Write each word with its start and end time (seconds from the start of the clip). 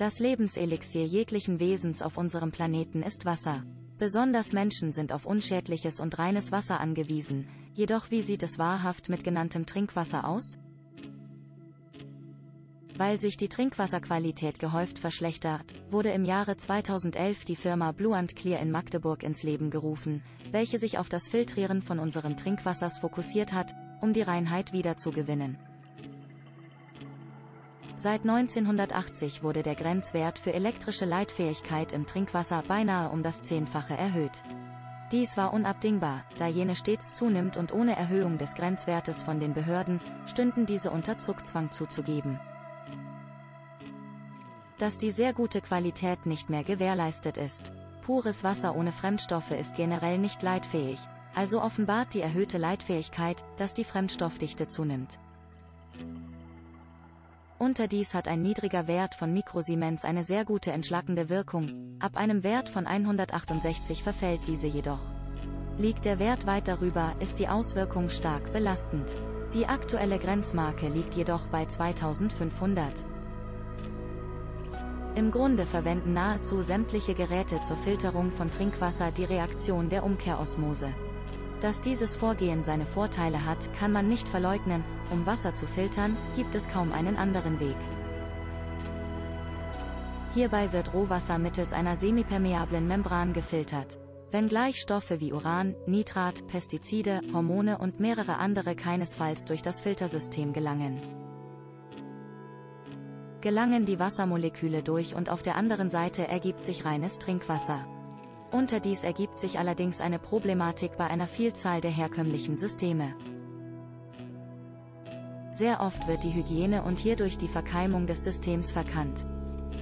Das 0.00 0.18
Lebenselixier 0.18 1.04
jeglichen 1.04 1.60
Wesens 1.60 2.00
auf 2.00 2.16
unserem 2.16 2.52
Planeten 2.52 3.02
ist 3.02 3.26
Wasser. 3.26 3.64
Besonders 3.98 4.54
Menschen 4.54 4.94
sind 4.94 5.12
auf 5.12 5.26
unschädliches 5.26 6.00
und 6.00 6.18
reines 6.18 6.52
Wasser 6.52 6.80
angewiesen, 6.80 7.46
jedoch 7.74 8.10
wie 8.10 8.22
sieht 8.22 8.42
es 8.42 8.58
wahrhaft 8.58 9.10
mit 9.10 9.24
genanntem 9.24 9.66
Trinkwasser 9.66 10.26
aus? 10.26 10.56
Weil 12.96 13.20
sich 13.20 13.36
die 13.36 13.50
Trinkwasserqualität 13.50 14.58
gehäuft 14.58 14.98
verschlechtert, 14.98 15.74
wurde 15.90 16.12
im 16.12 16.24
Jahre 16.24 16.56
2011 16.56 17.44
die 17.44 17.56
Firma 17.56 17.92
Blue 17.92 18.16
and 18.16 18.34
Clear 18.34 18.58
in 18.60 18.70
Magdeburg 18.70 19.22
ins 19.22 19.42
Leben 19.42 19.68
gerufen, 19.68 20.22
welche 20.50 20.78
sich 20.78 20.96
auf 20.96 21.10
das 21.10 21.28
Filtrieren 21.28 21.82
von 21.82 21.98
unserem 21.98 22.38
Trinkwassers 22.38 23.00
fokussiert 23.00 23.52
hat, 23.52 23.74
um 24.00 24.14
die 24.14 24.22
Reinheit 24.22 24.72
wiederzugewinnen. 24.72 25.58
Seit 28.02 28.22
1980 28.22 29.42
wurde 29.42 29.62
der 29.62 29.74
Grenzwert 29.74 30.38
für 30.38 30.54
elektrische 30.54 31.04
Leitfähigkeit 31.04 31.92
im 31.92 32.06
Trinkwasser 32.06 32.62
beinahe 32.66 33.10
um 33.10 33.22
das 33.22 33.42
Zehnfache 33.42 33.92
erhöht. 33.92 34.42
Dies 35.12 35.36
war 35.36 35.52
unabdingbar, 35.52 36.24
da 36.38 36.46
jene 36.46 36.74
stets 36.76 37.12
zunimmt 37.12 37.58
und 37.58 37.74
ohne 37.74 37.94
Erhöhung 37.94 38.38
des 38.38 38.54
Grenzwertes 38.54 39.22
von 39.22 39.38
den 39.38 39.52
Behörden, 39.52 40.00
stünden 40.24 40.64
diese 40.64 40.90
unter 40.90 41.18
Zuckzwang 41.18 41.72
zuzugeben. 41.72 42.40
Dass 44.78 44.96
die 44.96 45.10
sehr 45.10 45.34
gute 45.34 45.60
Qualität 45.60 46.24
nicht 46.24 46.48
mehr 46.48 46.64
gewährleistet 46.64 47.36
ist. 47.36 47.70
Pures 48.00 48.42
Wasser 48.42 48.76
ohne 48.76 48.92
Fremdstoffe 48.92 49.50
ist 49.50 49.74
generell 49.74 50.16
nicht 50.16 50.42
leitfähig, 50.42 51.00
also 51.34 51.60
offenbart 51.60 52.14
die 52.14 52.22
erhöhte 52.22 52.56
Leitfähigkeit, 52.56 53.44
dass 53.58 53.74
die 53.74 53.84
Fremdstoffdichte 53.84 54.68
zunimmt. 54.68 55.18
Unterdies 57.60 58.14
hat 58.14 58.26
ein 58.26 58.40
niedriger 58.40 58.86
Wert 58.86 59.14
von 59.14 59.34
Mikrosiemens 59.34 60.06
eine 60.06 60.24
sehr 60.24 60.46
gute 60.46 60.72
entschlackende 60.72 61.28
Wirkung, 61.28 61.98
ab 61.98 62.16
einem 62.16 62.42
Wert 62.42 62.70
von 62.70 62.86
168 62.86 64.02
verfällt 64.02 64.46
diese 64.46 64.66
jedoch. 64.66 65.02
Liegt 65.76 66.06
der 66.06 66.18
Wert 66.18 66.46
weit 66.46 66.68
darüber, 66.68 67.12
ist 67.20 67.38
die 67.38 67.48
Auswirkung 67.48 68.08
stark 68.08 68.50
belastend. 68.54 69.14
Die 69.52 69.66
aktuelle 69.66 70.18
Grenzmarke 70.18 70.88
liegt 70.88 71.16
jedoch 71.16 71.48
bei 71.48 71.66
2500. 71.66 73.04
Im 75.14 75.30
Grunde 75.30 75.66
verwenden 75.66 76.14
nahezu 76.14 76.62
sämtliche 76.62 77.12
Geräte 77.12 77.60
zur 77.60 77.76
Filterung 77.76 78.32
von 78.32 78.50
Trinkwasser 78.50 79.10
die 79.10 79.24
Reaktion 79.24 79.90
der 79.90 80.04
Umkehrosmose. 80.04 80.94
Dass 81.60 81.82
dieses 81.82 82.16
Vorgehen 82.16 82.64
seine 82.64 82.86
Vorteile 82.86 83.44
hat, 83.44 83.72
kann 83.74 83.92
man 83.92 84.08
nicht 84.08 84.28
verleugnen, 84.28 84.82
um 85.10 85.26
Wasser 85.26 85.54
zu 85.54 85.66
filtern, 85.66 86.16
gibt 86.34 86.54
es 86.54 86.68
kaum 86.68 86.90
einen 86.92 87.16
anderen 87.16 87.60
Weg. 87.60 87.76
Hierbei 90.32 90.72
wird 90.72 90.94
Rohwasser 90.94 91.38
mittels 91.38 91.72
einer 91.72 91.96
semipermeablen 91.96 92.86
Membran 92.86 93.34
gefiltert. 93.34 93.98
Wenngleich 94.30 94.80
Stoffe 94.80 95.20
wie 95.20 95.32
Uran, 95.32 95.74
Nitrat, 95.86 96.46
Pestizide, 96.46 97.20
Hormone 97.34 97.78
und 97.78 98.00
mehrere 98.00 98.38
andere 98.38 98.74
keinesfalls 98.76 99.44
durch 99.44 99.60
das 99.60 99.80
Filtersystem 99.80 100.52
gelangen. 100.52 101.02
Gelangen 103.40 103.86
die 103.86 103.98
Wassermoleküle 103.98 104.82
durch 104.82 105.14
und 105.14 105.30
auf 105.30 105.42
der 105.42 105.56
anderen 105.56 105.90
Seite 105.90 106.28
ergibt 106.28 106.64
sich 106.64 106.84
reines 106.84 107.18
Trinkwasser. 107.18 107.84
Unterdies 108.52 109.04
ergibt 109.04 109.38
sich 109.38 109.58
allerdings 109.58 110.00
eine 110.00 110.18
Problematik 110.18 110.96
bei 110.96 111.06
einer 111.06 111.28
Vielzahl 111.28 111.80
der 111.80 111.90
herkömmlichen 111.90 112.58
Systeme. 112.58 113.14
Sehr 115.52 115.80
oft 115.80 116.08
wird 116.08 116.24
die 116.24 116.34
Hygiene 116.34 116.82
und 116.82 116.98
hierdurch 116.98 117.38
die 117.38 117.48
Verkeimung 117.48 118.06
des 118.06 118.24
Systems 118.24 118.72
verkannt. 118.72 119.26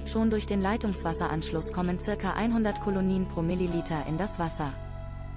Schon 0.05 0.29
durch 0.29 0.45
den 0.45 0.61
Leitungswasseranschluss 0.61 1.73
kommen 1.73 1.97
ca. 1.97 2.31
100 2.33 2.81
Kolonien 2.81 3.27
pro 3.27 3.41
Milliliter 3.41 4.05
in 4.07 4.17
das 4.17 4.39
Wasser. 4.39 4.71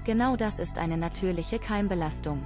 Genau 0.05 0.37
das 0.37 0.59
ist 0.59 0.79
eine 0.79 0.97
natürliche 0.97 1.59
Keimbelastung, 1.59 2.43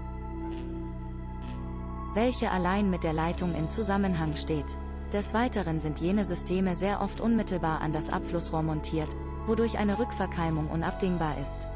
welche 2.15 2.50
allein 2.50 2.91
mit 2.91 3.03
der 3.03 3.12
Leitung 3.12 3.55
in 3.55 3.71
Zusammenhang 3.71 4.37
steht. 4.37 4.66
Des 5.12 5.34
Weiteren 5.34 5.81
sind 5.81 6.00
jene 6.00 6.25
Systeme 6.25 6.77
sehr 6.77 7.00
oft 7.00 7.21
unmittelbar 7.21 7.81
an 7.81 7.93
das 7.93 8.11
Abflussrohr 8.11 8.62
montiert, 8.62 9.16
wodurch 9.47 9.79
eine 9.79 9.99
Rückverkeimung 9.99 10.69
unabdingbar 10.69 11.39
ist. 11.39 11.67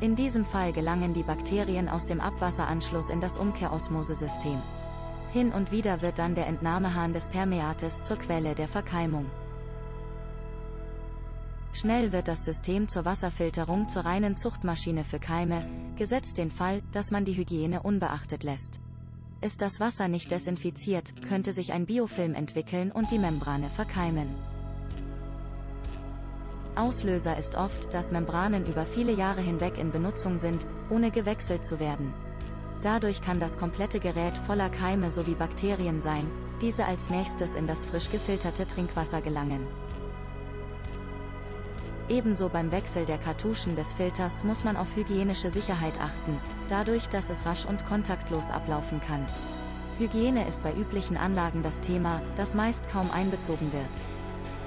In 0.00 0.16
diesem 0.16 0.46
Fall 0.46 0.72
gelangen 0.72 1.12
die 1.12 1.22
Bakterien 1.22 1.88
aus 1.88 2.06
dem 2.06 2.20
Abwasseranschluss 2.20 3.10
in 3.10 3.20
das 3.20 3.36
Umkehrosmosesystem. 3.36 4.58
Hin 5.32 5.52
und 5.52 5.70
wieder 5.70 6.00
wird 6.02 6.18
dann 6.18 6.34
der 6.34 6.46
Entnahmehahn 6.46 7.12
des 7.12 7.28
Permeates 7.28 8.02
zur 8.02 8.16
Quelle 8.16 8.54
der 8.54 8.66
Verkeimung. 8.66 9.26
Schnell 11.72 12.12
wird 12.12 12.28
das 12.28 12.44
System 12.44 12.88
zur 12.88 13.04
Wasserfilterung 13.04 13.88
zur 13.88 14.04
reinen 14.04 14.36
Zuchtmaschine 14.36 15.04
für 15.04 15.20
Keime, 15.20 15.64
gesetzt 15.96 16.36
den 16.38 16.50
Fall, 16.50 16.82
dass 16.92 17.10
man 17.10 17.24
die 17.24 17.36
Hygiene 17.36 17.82
unbeachtet 17.82 18.42
lässt. 18.42 18.80
Ist 19.40 19.62
das 19.62 19.80
Wasser 19.80 20.08
nicht 20.08 20.30
desinfiziert, 20.30 21.22
könnte 21.28 21.52
sich 21.52 21.72
ein 21.72 21.86
Biofilm 21.86 22.34
entwickeln 22.34 22.90
und 22.90 23.10
die 23.10 23.18
Membrane 23.18 23.70
verkeimen. 23.70 24.28
Auslöser 26.76 27.36
ist 27.36 27.56
oft, 27.56 27.92
dass 27.92 28.12
Membranen 28.12 28.66
über 28.66 28.86
viele 28.86 29.12
Jahre 29.12 29.40
hinweg 29.40 29.78
in 29.78 29.90
Benutzung 29.90 30.38
sind, 30.38 30.66
ohne 30.88 31.10
gewechselt 31.10 31.64
zu 31.64 31.80
werden. 31.80 32.14
Dadurch 32.82 33.20
kann 33.20 33.40
das 33.40 33.58
komplette 33.58 34.00
Gerät 34.00 34.38
voller 34.38 34.70
Keime 34.70 35.10
sowie 35.10 35.34
Bakterien 35.34 36.00
sein, 36.00 36.30
diese 36.60 36.84
als 36.84 37.10
nächstes 37.10 37.54
in 37.54 37.66
das 37.66 37.84
frisch 37.84 38.10
gefilterte 38.10 38.66
Trinkwasser 38.66 39.20
gelangen. 39.20 39.66
Ebenso 42.08 42.48
beim 42.48 42.72
Wechsel 42.72 43.04
der 43.04 43.18
Kartuschen 43.18 43.76
des 43.76 43.92
Filters 43.92 44.42
muss 44.42 44.64
man 44.64 44.76
auf 44.76 44.96
hygienische 44.96 45.50
Sicherheit 45.50 45.94
achten, 46.00 46.40
dadurch, 46.68 47.08
dass 47.08 47.30
es 47.30 47.46
rasch 47.46 47.66
und 47.66 47.86
kontaktlos 47.86 48.50
ablaufen 48.50 49.00
kann. 49.00 49.26
Hygiene 49.98 50.48
ist 50.48 50.62
bei 50.62 50.72
üblichen 50.72 51.16
Anlagen 51.16 51.62
das 51.62 51.78
Thema, 51.80 52.20
das 52.36 52.54
meist 52.54 52.90
kaum 52.90 53.10
einbezogen 53.10 53.72
wird. 53.72 53.84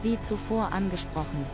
Wie 0.04 0.20
zuvor 0.20 0.72
angesprochen, 0.72 1.46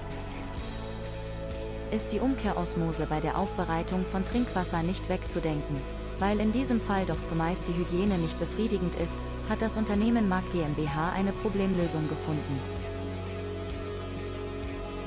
ist 1.91 2.11
die 2.11 2.19
Umkehrosmose 2.19 3.07
bei 3.07 3.19
der 3.19 3.37
Aufbereitung 3.37 4.05
von 4.05 4.25
Trinkwasser 4.25 4.83
nicht 4.83 5.09
wegzudenken. 5.09 5.81
Weil 6.19 6.39
in 6.39 6.51
diesem 6.51 6.81
Fall 6.81 7.05
doch 7.05 7.21
zumeist 7.23 7.67
die 7.67 7.73
Hygiene 7.73 8.17
nicht 8.17 8.37
befriedigend 8.39 8.95
ist, 8.95 9.17
hat 9.49 9.61
das 9.61 9.77
Unternehmen 9.77 10.27
Mark 10.29 10.43
GmbH 10.51 11.11
eine 11.13 11.31
Problemlösung 11.31 12.07
gefunden, 12.07 12.59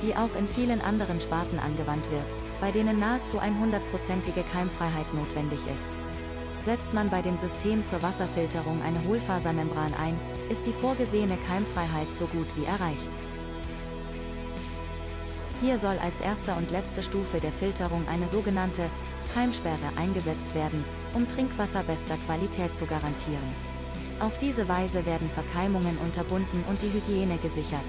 die 0.01 0.15
auch 0.15 0.35
in 0.37 0.47
vielen 0.47 0.81
anderen 0.81 1.21
Sparten 1.21 1.59
angewandt 1.59 2.09
wird, 2.11 2.25
bei 2.59 2.71
denen 2.71 2.99
nahezu 2.99 3.39
100%ige 3.39 4.43
Keimfreiheit 4.51 5.13
notwendig 5.13 5.59
ist. 5.73 5.89
Setzt 6.61 6.93
man 6.93 7.09
bei 7.09 7.21
dem 7.21 7.37
System 7.37 7.85
zur 7.85 8.01
Wasserfilterung 8.01 8.81
eine 8.81 9.03
Hohlfasermembran 9.07 9.93
ein, 9.93 10.19
ist 10.49 10.65
die 10.65 10.73
vorgesehene 10.73 11.37
Keimfreiheit 11.47 12.13
so 12.13 12.25
gut 12.27 12.47
wie 12.55 12.65
erreicht. 12.65 13.09
Hier 15.63 15.79
soll 15.79 15.97
als 15.99 16.19
erster 16.19 16.57
und 16.57 16.71
letzte 16.71 17.01
Stufe 17.01 17.39
der 17.39 17.53
Filterung 17.53 18.05
eine 18.09 18.27
sogenannte 18.27 18.89
Keimsperre 19.33 19.95
eingesetzt 19.95 20.53
werden, 20.53 20.83
um 21.13 21.25
Trinkwasser 21.25 21.83
bester 21.83 22.17
Qualität 22.25 22.75
zu 22.75 22.85
garantieren. 22.85 23.55
Auf 24.19 24.37
diese 24.37 24.67
Weise 24.67 25.05
werden 25.05 25.29
Verkeimungen 25.29 25.97
unterbunden 25.99 26.65
und 26.67 26.81
die 26.81 26.91
Hygiene 26.91 27.37
gesichert. 27.37 27.79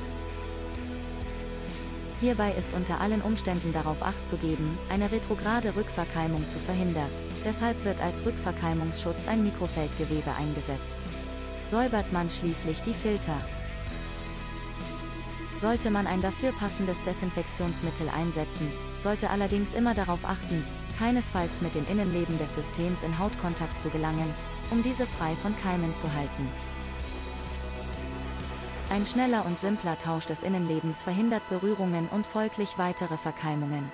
Hierbei 2.21 2.53
ist 2.53 2.75
unter 2.75 3.01
allen 3.01 3.23
Umständen 3.23 3.73
darauf 3.73 4.05
Acht 4.05 4.25
zu 4.25 4.37
geben, 4.37 4.79
eine 4.89 5.11
retrograde 5.11 5.75
Rückverkeimung 5.75 6.47
zu 6.47 6.61
verhindern. 6.61 7.11
Deshalb 7.45 7.85
wird 7.85 8.01
als 8.01 8.25
Rückverkeimungsschutz 8.25 9.27
ein 9.27 9.43
Mikrofeldgewebe 9.43 10.31
eingesetzt. 10.39 10.97
Säubert 11.67 12.13
man 12.13 12.31
schließlich 12.31 12.83
die 12.83 12.95
Filter, 12.95 13.37
sollte 15.57 15.91
man 15.91 16.07
ein 16.07 16.21
dafür 16.21 16.53
passendes 16.53 17.01
Desinfektionsmittel 17.03 18.09
einsetzen, 18.09 18.71
sollte 18.99 19.31
allerdings 19.31 19.75
immer 19.75 19.95
darauf 19.95 20.25
achten, 20.25 20.65
keinesfalls 20.99 21.63
mit 21.63 21.75
dem 21.75 21.87
Innenleben 21.91 22.39
des 22.39 22.55
Systems 22.55 23.03
in 23.03 23.19
Hautkontakt 23.19 23.81
zu 23.81 23.91
gelangen, 23.91 24.33
um 24.71 24.83
diese 24.83 25.07
frei 25.07 25.35
von 25.43 25.55
Keimen 25.63 25.95
zu 25.95 26.13
halten. 26.13 26.49
Ein 28.91 29.07
schneller 29.07 29.45
und 29.47 29.59
simpler 29.59 29.99
Tausch 29.99 30.27
des 30.27 30.43
Innenlebens 30.43 31.03
verhindert 31.03 31.49
Berührungen 31.49 32.09
und 32.09 32.27
folglich 32.27 32.79
weitere 32.79 33.17
Verkeimungen. 33.17 33.91